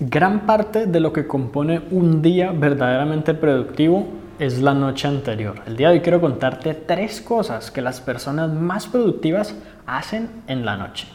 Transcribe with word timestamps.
Gran 0.00 0.46
parte 0.46 0.86
de 0.86 1.00
lo 1.00 1.12
que 1.12 1.26
compone 1.26 1.82
un 1.90 2.22
día 2.22 2.52
verdaderamente 2.52 3.34
productivo 3.34 4.06
es 4.38 4.60
la 4.60 4.72
noche 4.72 5.08
anterior. 5.08 5.56
El 5.66 5.76
día 5.76 5.88
de 5.88 5.94
hoy 5.94 6.00
quiero 6.02 6.20
contarte 6.20 6.74
tres 6.74 7.20
cosas 7.20 7.72
que 7.72 7.82
las 7.82 8.00
personas 8.00 8.52
más 8.52 8.86
productivas 8.86 9.56
hacen 9.86 10.28
en 10.46 10.64
la 10.64 10.76
noche. 10.76 11.08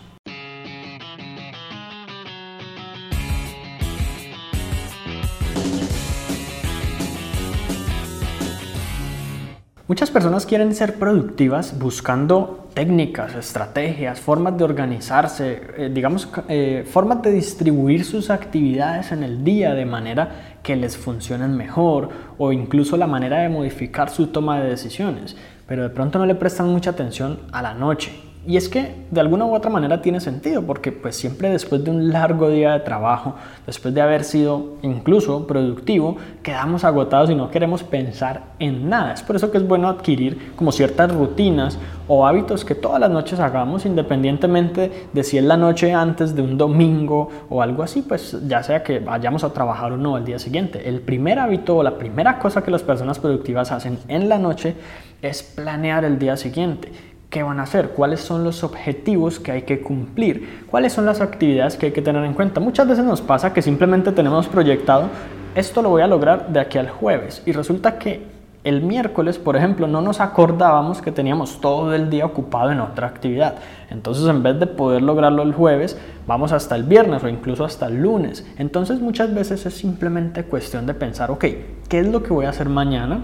Muchas 9.94 10.10
personas 10.10 10.48
quieren 10.48 10.74
ser 10.74 10.96
productivas 10.96 11.78
buscando 11.78 12.68
técnicas, 12.74 13.36
estrategias, 13.36 14.20
formas 14.20 14.58
de 14.58 14.64
organizarse, 14.64 15.62
eh, 15.78 15.92
digamos, 15.94 16.28
eh, 16.48 16.84
formas 16.92 17.22
de 17.22 17.32
distribuir 17.32 18.04
sus 18.04 18.32
actividades 18.32 19.12
en 19.12 19.22
el 19.22 19.44
día 19.44 19.76
de 19.76 19.86
manera 19.86 20.58
que 20.64 20.76
les 20.76 20.98
funcionen 20.98 21.56
mejor 21.56 22.10
o 22.40 22.52
incluso 22.52 22.98
la 22.98 23.06
manera 23.06 23.42
de 23.42 23.50
modificar 23.50 24.10
su 24.10 24.26
toma 24.26 24.60
de 24.60 24.72
decisiones, 24.72 25.38
pero 25.68 25.84
de 25.84 25.92
pronto 25.92 26.18
no 26.18 26.26
le 26.26 26.34
prestan 26.34 26.70
mucha 26.70 26.90
atención 26.90 27.42
a 27.52 27.62
la 27.62 27.76
noche 27.76 28.33
y 28.46 28.58
es 28.58 28.68
que 28.68 28.94
de 29.10 29.22
alguna 29.22 29.46
u 29.46 29.56
otra 29.56 29.72
manera 29.72 30.02
tiene 30.02 30.20
sentido, 30.20 30.64
porque 30.64 30.92
pues 30.92 31.16
siempre 31.16 31.50
después 31.50 31.84
de 31.84 31.92
un 31.92 32.12
largo 32.12 32.50
día 32.50 32.74
de 32.74 32.82
trabajo, 32.82 33.36
después 33.66 33.94
de 33.94 34.02
haber 34.02 34.26
sido 34.26 34.76
incluso 34.82 35.48
productivo, 35.48 36.18
quedamos 36.42 36.84
agotados 36.84 37.30
y 37.30 37.36
no 37.36 37.50
queremos 37.50 37.84
pensar 37.84 38.44
en 38.60 38.90
nada. 38.90 39.14
Es 39.14 39.22
por 39.22 39.38
eso 39.38 39.50
que 39.50 39.58
es 39.58 39.68
bueno 39.68 39.88
adquirir 39.88 40.52
como 40.58 40.74
ciertas 40.74 41.14
rutinas 41.14 41.78
o 42.10 42.28
hábitos 42.28 42.66
que 42.66 42.76
todas 42.76 43.00
las 43.00 43.10
noches 43.10 43.40
hagamos, 43.40 43.86
independientemente 43.86 45.08
de 45.14 45.24
si 45.24 45.38
es 45.38 45.44
la 45.46 45.56
noche 45.56 45.94
antes 45.94 46.36
de 46.36 46.42
un 46.42 46.58
domingo 46.58 47.30
o 47.50 47.62
algo 47.62 47.82
así, 47.82 48.02
pues 48.02 48.38
ya 48.46 48.62
sea 48.62 48.84
que 48.84 49.00
vayamos 49.00 49.46
a 49.46 49.54
trabajar 49.54 49.94
o 49.94 49.98
no 49.98 50.18
al 50.18 50.26
día 50.26 50.38
siguiente. 50.38 50.90
El 50.90 51.00
primer 51.00 51.40
hábito 51.40 51.78
o 51.78 51.84
la 51.84 51.98
primera 51.98 52.40
cosa 52.40 52.62
que 52.62 52.72
las 52.72 52.84
personas 52.84 53.20
productivas 53.20 53.72
hacen 53.72 54.00
en 54.10 54.28
la 54.28 54.38
noche 54.38 54.76
es 55.22 55.44
planear 55.44 56.04
el 56.04 56.20
día 56.20 56.36
siguiente 56.36 56.92
qué 57.34 57.42
van 57.42 57.60
a 57.60 57.64
hacer, 57.64 57.90
cuáles 57.90 58.20
son 58.20 58.44
los 58.44 58.64
objetivos 58.64 59.40
que 59.40 59.52
hay 59.52 59.64
que 59.64 59.82
cumplir, 59.82 60.68
cuáles 60.70 60.94
son 60.94 61.08
las 61.08 61.20
actividades 61.20 61.76
que 61.76 61.88
hay 61.88 61.92
que 61.92 62.04
tener 62.04 62.24
en 62.24 62.36
cuenta. 62.36 62.60
Muchas 62.60 62.88
veces 62.88 63.04
nos 63.04 63.22
pasa 63.22 63.52
que 63.52 63.64
simplemente 63.64 64.12
tenemos 64.12 64.48
proyectado, 64.48 65.10
esto 65.56 65.82
lo 65.82 65.90
voy 65.90 66.04
a 66.04 66.08
lograr 66.08 66.50
de 66.50 66.60
aquí 66.60 66.78
al 66.78 66.92
jueves 66.92 67.42
y 67.48 67.52
resulta 67.52 67.98
que 67.98 68.32
el 68.64 68.84
miércoles, 68.84 69.40
por 69.40 69.58
ejemplo, 69.58 69.88
no 69.88 70.00
nos 70.00 70.22
acordábamos 70.22 71.02
que 71.02 71.12
teníamos 71.12 71.60
todo 71.60 71.94
el 71.96 72.12
día 72.12 72.26
ocupado 72.26 72.72
en 72.72 72.80
otra 72.80 73.08
actividad. 73.08 73.56
Entonces, 73.90 74.28
en 74.28 74.44
vez 74.44 74.60
de 74.60 74.68
poder 74.68 75.02
lograrlo 75.02 75.42
el 75.42 75.54
jueves, 75.54 75.98
vamos 76.28 76.52
hasta 76.52 76.76
el 76.76 76.84
viernes 76.84 77.24
o 77.24 77.28
incluso 77.28 77.66
hasta 77.66 77.88
el 77.88 78.00
lunes. 78.00 78.46
Entonces, 78.58 79.02
muchas 79.02 79.34
veces 79.34 79.66
es 79.66 79.74
simplemente 79.74 80.44
cuestión 80.44 80.86
de 80.86 80.94
pensar, 80.94 81.32
ok, 81.32 81.46
¿qué 81.90 82.00
es 82.00 82.08
lo 82.08 82.22
que 82.22 82.32
voy 82.32 82.46
a 82.46 82.50
hacer 82.50 82.70
mañana? 82.70 83.24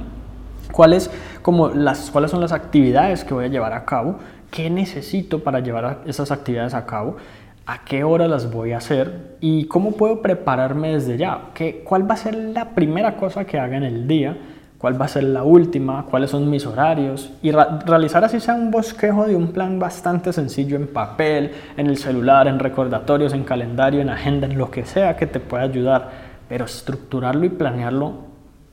¿Cuáles, 0.80 1.12
como 1.42 1.68
las, 1.68 2.10
¿Cuáles 2.10 2.32
son 2.32 2.40
las 2.40 2.54
actividades 2.54 3.26
que 3.26 3.34
voy 3.34 3.44
a 3.44 3.48
llevar 3.50 3.74
a 3.74 3.84
cabo? 3.84 4.16
¿Qué 4.50 4.70
necesito 4.70 5.44
para 5.44 5.60
llevar 5.60 6.04
esas 6.06 6.32
actividades 6.32 6.74
a 6.74 6.86
cabo? 6.86 7.18
¿A 7.66 7.84
qué 7.84 8.06
hora 8.06 8.30
las 8.30 8.50
voy 8.50 8.72
a 8.72 8.78
hacer? 8.78 9.36
¿Y 9.42 9.66
cómo 9.66 9.98
puedo 9.98 10.22
prepararme 10.22 10.94
desde 10.94 11.18
ya? 11.18 11.50
¿Qué, 11.54 11.84
¿Cuál 11.84 12.10
va 12.10 12.14
a 12.14 12.18
ser 12.18 12.34
la 12.34 12.70
primera 12.70 13.18
cosa 13.18 13.44
que 13.44 13.60
haga 13.60 13.76
en 13.76 13.84
el 13.84 14.08
día? 14.08 14.38
¿Cuál 14.78 15.02
va 15.02 15.04
a 15.04 15.10
ser 15.10 15.26
la 15.26 15.44
última? 15.44 16.06
¿Cuáles 16.06 16.30
son 16.30 16.50
mis 16.50 16.66
horarios? 16.66 17.30
Y 17.42 17.52
realizar 17.52 18.24
así 18.24 18.40
sea 18.40 18.56
un 18.56 18.72
bosquejo 18.72 19.28
de 19.28 19.36
un 19.36 19.52
plan 19.52 19.80
bastante 19.80 20.32
sencillo 20.32 20.78
en 20.78 20.88
papel, 20.88 21.52
en 21.76 21.88
el 21.88 21.98
celular, 21.98 22.48
en 22.48 22.58
recordatorios, 22.58 23.34
en 23.34 23.44
calendario, 23.44 24.00
en 24.00 24.10
agenda, 24.10 24.48
en 24.48 24.58
lo 24.58 24.72
que 24.72 24.86
sea 24.86 25.18
que 25.18 25.28
te 25.28 25.42
pueda 25.42 25.64
ayudar. 25.64 26.10
Pero 26.48 26.64
estructurarlo 26.64 27.44
y 27.44 27.50
planearlo 27.50 28.30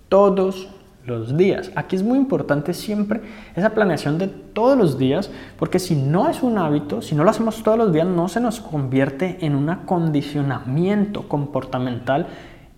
todos 0.08 0.68
los 1.06 1.36
días. 1.36 1.70
Aquí 1.74 1.96
es 1.96 2.02
muy 2.02 2.18
importante 2.18 2.74
siempre 2.74 3.20
esa 3.54 3.70
planeación 3.70 4.18
de 4.18 4.28
todos 4.28 4.76
los 4.76 4.98
días, 4.98 5.31
porque 5.58 5.78
si 5.78 5.94
no 5.94 6.28
es 6.28 6.42
un 6.42 6.58
hábito, 6.58 7.03
si 7.03 7.14
no 7.14 7.25
lo 7.25 7.31
hacemos 7.31 7.62
todos 7.62 7.78
los 7.78 7.92
días, 7.92 8.06
no 8.06 8.28
se 8.28 8.41
nos 8.41 8.60
convierte 8.60 9.38
en 9.41 9.54
un 9.54 9.70
acondicionamiento 9.70 11.28
comportamental 11.28 12.26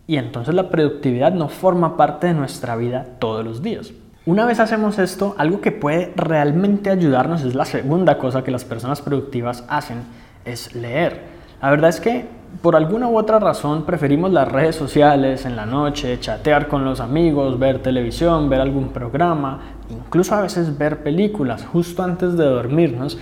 y 0.06 0.16
entonces 0.16 0.54
la 0.54 0.70
productividad 0.70 1.32
no 1.32 1.48
forma 1.48 1.96
parte 1.96 2.28
de 2.28 2.34
nuestra 2.34 2.76
vida 2.76 3.06
todos 3.18 3.44
los 3.44 3.62
días. 3.62 3.92
Una 4.26 4.44
vez 4.44 4.60
hacemos 4.60 4.98
esto, 4.98 5.34
algo 5.38 5.60
que 5.60 5.72
puede 5.72 6.12
realmente 6.14 6.90
ayudarnos 6.90 7.44
es 7.44 7.54
la 7.54 7.64
segunda 7.64 8.18
cosa 8.18 8.44
que 8.44 8.50
las 8.50 8.64
personas 8.64 9.00
productivas 9.00 9.64
hacen, 9.68 9.98
es 10.44 10.74
leer. 10.74 11.37
La 11.60 11.70
verdad 11.70 11.90
es 11.90 12.00
que 12.00 12.26
por 12.62 12.76
alguna 12.76 13.08
u 13.08 13.18
otra 13.18 13.38
razón 13.38 13.84
preferimos 13.84 14.32
las 14.32 14.46
redes 14.46 14.76
sociales 14.76 15.44
en 15.44 15.56
la 15.56 15.66
noche, 15.66 16.18
chatear 16.20 16.68
con 16.68 16.84
los 16.84 17.00
amigos, 17.00 17.58
ver 17.58 17.80
televisión, 17.80 18.48
ver 18.48 18.60
algún 18.60 18.88
programa, 18.90 19.60
incluso 19.90 20.34
a 20.34 20.42
veces 20.42 20.78
ver 20.78 21.02
películas 21.02 21.64
justo 21.64 22.02
antes 22.02 22.36
de 22.36 22.44
dormirnos. 22.44 23.18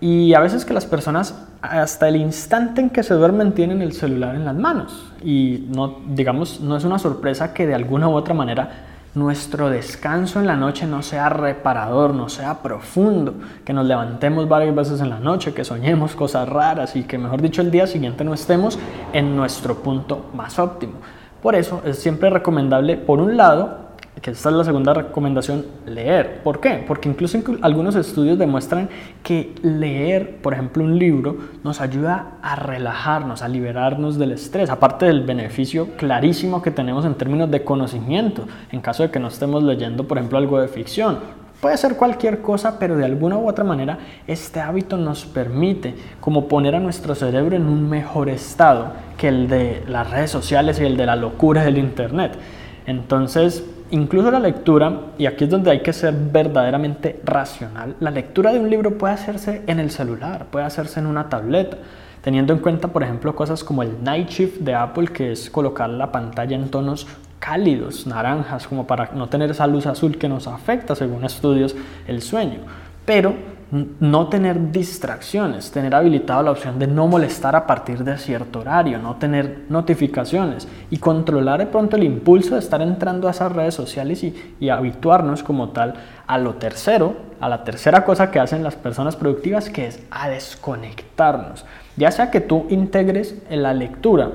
Y 0.00 0.34
a 0.34 0.40
veces 0.40 0.64
que 0.64 0.74
las 0.74 0.84
personas 0.84 1.46
hasta 1.62 2.08
el 2.08 2.16
instante 2.16 2.80
en 2.80 2.90
que 2.90 3.02
se 3.02 3.14
duermen 3.14 3.52
tienen 3.52 3.80
el 3.80 3.92
celular 3.92 4.34
en 4.34 4.44
las 4.44 4.54
manos. 4.54 5.12
Y 5.24 5.66
no, 5.74 6.00
digamos, 6.08 6.60
no 6.60 6.76
es 6.76 6.84
una 6.84 6.98
sorpresa 6.98 7.54
que 7.54 7.66
de 7.66 7.74
alguna 7.74 8.08
u 8.08 8.12
otra 8.12 8.34
manera 8.34 8.95
nuestro 9.16 9.70
descanso 9.70 10.40
en 10.40 10.46
la 10.46 10.56
noche 10.56 10.86
no 10.86 11.02
sea 11.02 11.30
reparador, 11.30 12.12
no 12.12 12.28
sea 12.28 12.62
profundo, 12.62 13.34
que 13.64 13.72
nos 13.72 13.86
levantemos 13.86 14.46
varias 14.46 14.74
veces 14.74 15.00
en 15.00 15.08
la 15.08 15.18
noche, 15.18 15.54
que 15.54 15.64
soñemos 15.64 16.14
cosas 16.14 16.46
raras 16.46 16.94
y 16.96 17.04
que, 17.04 17.16
mejor 17.16 17.40
dicho, 17.40 17.62
el 17.62 17.70
día 17.70 17.86
siguiente 17.86 18.24
no 18.24 18.34
estemos 18.34 18.78
en 19.14 19.34
nuestro 19.34 19.76
punto 19.76 20.26
más 20.34 20.58
óptimo. 20.58 20.98
Por 21.42 21.54
eso 21.54 21.80
es 21.86 21.98
siempre 21.98 22.28
recomendable, 22.28 22.98
por 22.98 23.20
un 23.20 23.38
lado, 23.38 23.85
que 24.22 24.30
esta 24.30 24.48
es 24.48 24.54
la 24.54 24.64
segunda 24.64 24.94
recomendación, 24.94 25.66
leer. 25.86 26.40
¿Por 26.42 26.60
qué? 26.60 26.82
Porque 26.86 27.08
incluso 27.08 27.38
algunos 27.60 27.94
estudios 27.96 28.38
demuestran 28.38 28.88
que 29.22 29.54
leer, 29.62 30.38
por 30.38 30.54
ejemplo, 30.54 30.82
un 30.82 30.98
libro 30.98 31.36
nos 31.62 31.80
ayuda 31.80 32.38
a 32.42 32.56
relajarnos, 32.56 33.42
a 33.42 33.48
liberarnos 33.48 34.18
del 34.18 34.32
estrés, 34.32 34.70
aparte 34.70 35.04
del 35.06 35.22
beneficio 35.22 35.88
clarísimo 35.96 36.62
que 36.62 36.70
tenemos 36.70 37.04
en 37.04 37.14
términos 37.14 37.50
de 37.50 37.62
conocimiento, 37.62 38.46
en 38.72 38.80
caso 38.80 39.02
de 39.02 39.10
que 39.10 39.20
no 39.20 39.28
estemos 39.28 39.62
leyendo, 39.62 40.08
por 40.08 40.16
ejemplo, 40.16 40.38
algo 40.38 40.60
de 40.60 40.68
ficción. 40.68 41.18
Puede 41.60 41.76
ser 41.76 41.96
cualquier 41.96 42.42
cosa, 42.42 42.78
pero 42.78 42.96
de 42.96 43.04
alguna 43.04 43.38
u 43.38 43.48
otra 43.48 43.64
manera 43.64 43.98
este 44.26 44.60
hábito 44.60 44.96
nos 44.96 45.24
permite 45.24 45.94
como 46.20 46.48
poner 46.48 46.74
a 46.74 46.80
nuestro 46.80 47.14
cerebro 47.14 47.56
en 47.56 47.66
un 47.66 47.88
mejor 47.88 48.28
estado 48.28 48.92
que 49.16 49.28
el 49.28 49.48
de 49.48 49.82
las 49.88 50.10
redes 50.10 50.30
sociales 50.30 50.80
y 50.80 50.84
el 50.84 50.96
de 50.96 51.06
la 51.06 51.16
locura 51.16 51.64
del 51.64 51.78
Internet. 51.78 52.38
Entonces, 52.86 53.64
incluso 53.90 54.30
la 54.30 54.40
lectura, 54.40 55.12
y 55.18 55.26
aquí 55.26 55.44
es 55.44 55.50
donde 55.50 55.70
hay 55.70 55.80
que 55.80 55.92
ser 55.92 56.14
verdaderamente 56.14 57.20
racional, 57.24 57.96
la 58.00 58.10
lectura 58.10 58.52
de 58.52 58.58
un 58.58 58.70
libro 58.70 58.98
puede 58.98 59.14
hacerse 59.14 59.62
en 59.66 59.80
el 59.80 59.90
celular, 59.90 60.46
puede 60.50 60.64
hacerse 60.64 61.00
en 61.00 61.06
una 61.06 61.28
tableta, 61.28 61.76
teniendo 62.22 62.52
en 62.52 62.58
cuenta, 62.58 62.88
por 62.88 63.02
ejemplo, 63.02 63.34
cosas 63.34 63.62
como 63.62 63.82
el 63.82 64.02
Night 64.02 64.28
Shift 64.28 64.60
de 64.60 64.74
Apple, 64.74 65.08
que 65.08 65.32
es 65.32 65.48
colocar 65.50 65.88
la 65.88 66.10
pantalla 66.10 66.56
en 66.56 66.68
tonos 66.68 67.06
cálidos, 67.38 68.06
naranjas, 68.06 68.66
como 68.66 68.86
para 68.86 69.10
no 69.14 69.28
tener 69.28 69.50
esa 69.50 69.66
luz 69.66 69.86
azul 69.86 70.18
que 70.18 70.28
nos 70.28 70.48
afecta, 70.48 70.94
según 70.94 71.24
estudios, 71.24 71.76
el 72.08 72.22
sueño. 72.22 72.60
Pero 73.04 73.34
no 73.72 74.28
tener 74.28 74.70
distracciones, 74.70 75.72
tener 75.72 75.92
habilitado 75.94 76.42
la 76.44 76.52
opción 76.52 76.78
de 76.78 76.86
no 76.86 77.08
molestar 77.08 77.56
a 77.56 77.66
partir 77.66 78.04
de 78.04 78.16
cierto 78.16 78.60
horario, 78.60 78.98
no 78.98 79.16
tener 79.16 79.64
notificaciones 79.68 80.68
y 80.88 80.98
controlar 80.98 81.58
de 81.58 81.66
pronto 81.66 81.96
el 81.96 82.04
impulso 82.04 82.54
de 82.54 82.60
estar 82.60 82.80
entrando 82.80 83.26
a 83.26 83.32
esas 83.32 83.50
redes 83.50 83.74
sociales 83.74 84.22
y, 84.22 84.68
habituarnos 84.68 85.42
como 85.42 85.70
tal 85.70 85.94
a 86.26 86.38
lo 86.38 86.54
tercero, 86.54 87.16
a 87.40 87.48
la 87.48 87.64
tercera 87.64 88.04
cosa 88.04 88.30
que 88.30 88.38
hacen 88.38 88.62
las 88.62 88.76
personas 88.76 89.16
productivas, 89.16 89.68
que 89.68 89.86
es 89.86 90.02
a 90.10 90.28
desconectarnos. 90.28 91.64
Ya 91.96 92.10
sea 92.10 92.30
que 92.30 92.40
tú 92.40 92.66
integres 92.68 93.36
en 93.48 93.62
la 93.62 93.74
lectura 93.74 94.30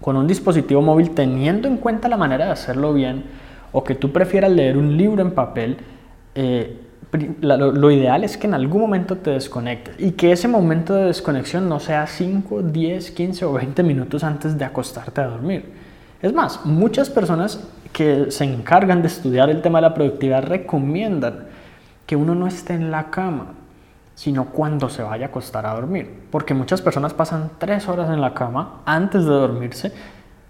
con 0.00 0.16
un 0.16 0.26
dispositivo 0.26 0.80
móvil 0.80 1.10
teniendo 1.10 1.68
en 1.68 1.76
cuenta 1.76 2.08
la 2.08 2.16
manera 2.16 2.46
de 2.46 2.52
hacerlo 2.52 2.92
bien, 2.92 3.24
o 3.72 3.84
que 3.84 3.94
tú 3.94 4.12
prefieras 4.12 4.50
leer 4.50 4.76
un 4.76 4.96
libro 4.96 5.22
en 5.22 5.32
papel, 5.32 5.76
eh, 6.34 6.87
lo, 7.40 7.90
ideal 7.90 8.22
es 8.22 8.36
que 8.36 8.46
en 8.46 8.54
algún 8.54 8.82
momento 8.82 9.16
te 9.16 9.30
desconectes 9.30 9.96
y 9.98 10.12
que 10.12 10.32
ese 10.32 10.46
momento 10.46 10.94
de 10.94 11.06
desconexión 11.06 11.68
no 11.68 11.80
sea 11.80 12.06
5, 12.06 12.62
10, 12.62 13.10
15 13.12 13.44
o 13.46 13.52
20 13.54 13.82
minutos 13.82 14.24
antes 14.24 14.58
de 14.58 14.64
acostarte 14.64 15.20
a 15.22 15.28
dormir. 15.28 15.72
Es 16.20 16.32
más, 16.34 16.66
muchas 16.66 17.08
personas 17.08 17.64
que 17.92 18.30
se 18.30 18.44
encargan 18.44 19.00
de 19.00 19.08
estudiar 19.08 19.48
el 19.48 19.62
tema 19.62 19.78
de 19.78 19.82
la 19.82 19.94
productividad 19.94 20.44
recomiendan 20.44 21.46
que 22.06 22.16
uno 22.16 22.34
no 22.34 22.46
esté 22.46 22.74
en 22.74 22.90
la 22.90 23.10
cama, 23.10 23.54
sino 24.14 24.46
cuando 24.46 24.88
se 24.88 25.02
vaya 25.02 25.26
a 25.26 25.28
acostar 25.28 25.64
a 25.64 25.74
dormir. 25.74 26.10
Porque 26.30 26.52
muchas 26.52 26.82
personas 26.82 27.14
pasan 27.14 27.50
3 27.58 27.88
horas 27.88 28.10
en 28.10 28.20
la 28.20 28.34
cama 28.34 28.80
antes 28.84 29.24
de 29.24 29.30
dormirse 29.30 29.92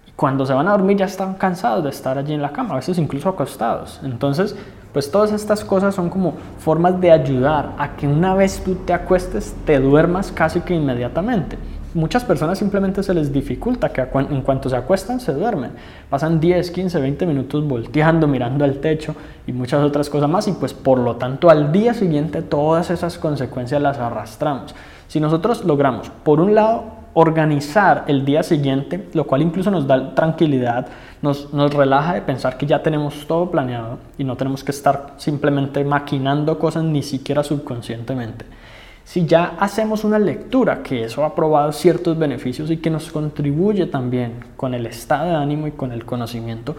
y 0.07 0.11
cuando 0.11 0.45
se 0.45 0.53
van 0.53 0.67
a 0.67 0.71
dormir 0.71 0.97
ya 0.97 1.05
están 1.05 1.35
cansados 1.35 1.83
de 1.83 1.91
estar 1.91 2.17
allí 2.17 2.33
en 2.33 2.41
la 2.41 2.51
cama, 2.51 2.73
a 2.73 2.77
veces 2.77 2.97
incluso 2.97 3.29
acostados. 3.29 4.01
Entonces, 4.03 4.55
pues 4.93 5.11
todas 5.11 5.31
estas 5.31 5.63
cosas 5.63 5.95
son 5.95 6.09
como 6.09 6.33
formas 6.59 6.99
de 6.99 7.11
ayudar 7.11 7.73
a 7.77 7.95
que 7.95 8.07
una 8.07 8.33
vez 8.35 8.61
tú 8.63 8.75
te 8.75 8.93
acuestes 8.93 9.55
te 9.65 9.79
duermas 9.79 10.31
casi 10.31 10.61
que 10.61 10.73
inmediatamente. 10.73 11.57
muchas 11.93 12.23
personas 12.23 12.59
simplemente 12.59 13.01
se 13.01 13.13
les 13.15 13.33
dificulta 13.33 13.89
que 13.89 14.01
en 14.01 14.41
cuanto 14.41 14.69
se 14.69 14.75
acuestan 14.75 15.19
se 15.19 15.33
duermen. 15.33 15.71
Pasan 16.09 16.39
10, 16.39 16.69
15, 16.69 16.99
20 16.99 17.25
minutos 17.25 17.67
volteando, 17.67 18.27
mirando 18.27 18.63
al 18.63 18.77
techo 18.77 19.15
y 19.47 19.53
muchas 19.53 19.83
otras 19.83 20.09
cosas 20.09 20.29
más 20.29 20.47
y 20.47 20.51
pues 20.51 20.73
por 20.73 20.99
lo 20.99 21.15
tanto 21.15 21.49
al 21.49 21.71
día 21.71 21.93
siguiente 21.93 22.41
todas 22.41 22.91
esas 22.91 23.17
consecuencias 23.17 23.81
las 23.81 23.97
arrastramos. 23.97 24.75
Si 25.07 25.19
nosotros 25.19 25.65
logramos, 25.65 26.11
por 26.23 26.39
un 26.39 26.53
lado, 26.53 26.98
organizar 27.13 28.05
el 28.07 28.25
día 28.25 28.43
siguiente, 28.43 29.07
lo 29.13 29.25
cual 29.25 29.41
incluso 29.41 29.71
nos 29.71 29.87
da 29.87 30.13
tranquilidad, 30.13 30.87
nos, 31.21 31.51
relaja 31.73 32.13
de 32.13 32.21
pensar 32.21 32.57
que 32.57 32.65
ya 32.65 32.81
tenemos 32.81 33.27
todo 33.27 33.51
planeado 33.51 33.99
y 34.17 34.23
no 34.23 34.35
tenemos 34.37 34.63
que 34.63 34.71
estar 34.71 35.13
simplemente 35.17 35.83
maquinando 35.83 36.57
cosas 36.57 36.83
ni 36.83 37.03
siquiera 37.03 37.43
subconscientemente. 37.43 38.45
Si 39.03 39.25
ya 39.25 39.55
hacemos 39.59 40.03
una 40.03 40.19
lectura 40.19 40.83
que 40.83 41.03
eso 41.03 41.25
ha 41.25 41.33
probado 41.33 41.71
ciertos 41.71 42.17
beneficios 42.17 42.69
y 42.69 42.77
que 42.77 42.91
nos 42.91 43.11
contribuye 43.11 43.87
también 43.87 44.45
con 44.55 44.73
el 44.75 44.85
estado 44.85 45.29
de 45.29 45.35
ánimo 45.35 45.67
y 45.67 45.71
con 45.71 45.91
el 45.91 46.05
conocimiento, 46.05 46.75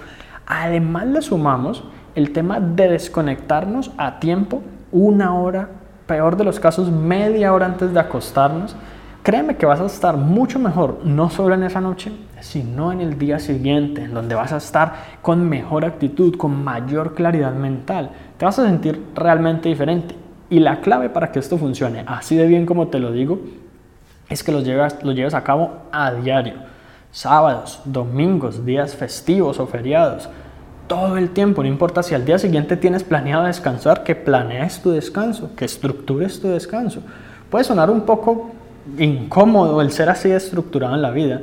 además 0.46 1.06
le 1.08 1.22
sumamos 1.22 1.82
el 2.14 2.32
tema 2.32 2.60
de 2.60 2.88
desconectarnos 2.88 3.90
a 3.96 4.20
tiempo, 4.20 4.62
una 4.92 5.34
hora, 5.34 5.70
peor 6.06 6.36
de 6.36 6.44
los 6.44 6.60
casos, 6.60 6.90
media 6.90 7.52
hora 7.52 7.66
antes 7.66 7.92
de 7.92 8.00
acostarnos, 8.00 8.76
créeme 9.22 9.56
que 9.56 9.66
vas 9.66 9.80
a 9.80 9.86
estar 9.86 10.16
mucho 10.16 10.58
mejor, 10.58 11.00
no 11.04 11.30
solo 11.30 11.54
en 11.54 11.62
esa 11.62 11.80
noche, 11.80 12.12
sino 12.40 12.92
en 12.92 13.00
el 13.00 13.18
día 13.18 13.38
siguiente, 13.38 14.04
en 14.04 14.14
donde 14.14 14.34
vas 14.34 14.52
a 14.52 14.56
estar 14.56 14.94
con 15.22 15.48
mejor 15.48 15.84
actitud, 15.84 16.36
con 16.36 16.64
mayor 16.64 17.14
claridad 17.14 17.52
mental. 17.52 18.10
Te 18.38 18.44
vas 18.44 18.58
a 18.58 18.66
sentir 18.66 19.02
realmente 19.14 19.68
diferente. 19.68 20.14
Y 20.48 20.58
la 20.58 20.80
clave 20.80 21.10
para 21.10 21.30
que 21.30 21.38
esto 21.38 21.58
funcione 21.58 22.04
así 22.06 22.36
de 22.36 22.46
bien 22.46 22.66
como 22.66 22.88
te 22.88 22.98
lo 22.98 23.12
digo 23.12 23.38
es 24.28 24.42
que 24.42 24.52
lo 24.52 24.60
lleves, 24.60 24.96
lo 25.02 25.12
lleves 25.12 25.34
a 25.34 25.44
cabo 25.44 25.72
a 25.92 26.12
diario. 26.12 26.54
Sábados, 27.12 27.80
domingos, 27.84 28.64
días 28.64 28.94
festivos 28.94 29.58
o 29.58 29.66
feriados. 29.66 30.28
Todo 30.86 31.16
el 31.16 31.30
tiempo, 31.30 31.62
no 31.62 31.68
importa 31.68 32.02
si 32.02 32.14
al 32.14 32.24
día 32.24 32.38
siguiente 32.38 32.76
tienes 32.76 33.04
planeado 33.04 33.44
descansar, 33.44 34.02
que 34.02 34.16
planees 34.16 34.80
tu 34.80 34.90
descanso, 34.90 35.50
que 35.56 35.64
estructures 35.64 36.40
tu 36.40 36.48
descanso. 36.48 37.02
Puede 37.48 37.64
sonar 37.64 37.90
un 37.90 38.02
poco 38.02 38.52
incómodo 38.98 39.80
el 39.80 39.92
ser 39.92 40.08
así 40.08 40.30
estructurado 40.30 40.94
en 40.94 41.02
la 41.02 41.10
vida, 41.10 41.40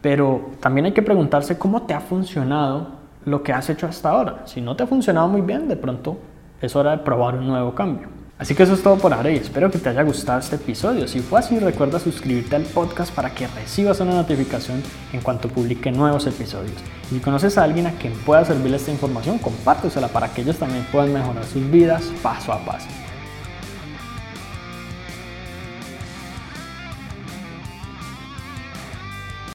pero 0.00 0.50
también 0.60 0.86
hay 0.86 0.92
que 0.92 1.02
preguntarse 1.02 1.58
cómo 1.58 1.82
te 1.82 1.94
ha 1.94 2.00
funcionado 2.00 2.88
lo 3.24 3.42
que 3.42 3.52
has 3.52 3.68
hecho 3.70 3.86
hasta 3.86 4.10
ahora. 4.10 4.42
Si 4.46 4.60
no 4.60 4.76
te 4.76 4.82
ha 4.82 4.86
funcionado 4.86 5.28
muy 5.28 5.40
bien, 5.40 5.68
de 5.68 5.76
pronto 5.76 6.18
es 6.60 6.74
hora 6.76 6.92
de 6.92 6.98
probar 6.98 7.36
un 7.36 7.46
nuevo 7.46 7.74
cambio. 7.74 8.08
Así 8.40 8.54
que 8.54 8.62
eso 8.62 8.72
es 8.72 8.82
todo 8.82 8.96
por 8.96 9.12
ahora 9.12 9.30
y 9.30 9.36
espero 9.36 9.70
que 9.70 9.78
te 9.78 9.90
haya 9.90 10.02
gustado 10.02 10.40
este 10.40 10.56
episodio. 10.56 11.06
Si 11.06 11.20
fue 11.20 11.40
así, 11.40 11.58
recuerda 11.58 11.98
suscribirte 11.98 12.56
al 12.56 12.62
podcast 12.62 13.14
para 13.14 13.34
que 13.34 13.46
recibas 13.46 14.00
una 14.00 14.14
notificación 14.14 14.82
en 15.12 15.20
cuanto 15.20 15.48
publique 15.48 15.92
nuevos 15.92 16.26
episodios. 16.26 16.72
Y 17.10 17.16
si 17.16 17.20
conoces 17.20 17.58
a 17.58 17.64
alguien 17.64 17.86
a 17.86 17.92
quien 17.92 18.14
pueda 18.14 18.42
servirle 18.46 18.78
esta 18.78 18.92
información, 18.92 19.36
compártesela 19.36 20.08
para 20.08 20.32
que 20.32 20.40
ellos 20.40 20.56
también 20.56 20.86
puedan 20.90 21.12
mejorar 21.12 21.44
sus 21.44 21.70
vidas 21.70 22.10
paso 22.22 22.54
a 22.54 22.64
paso. 22.64 22.88